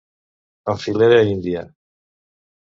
En 0.73 0.79
filera 0.85 1.21
índia. 1.35 1.63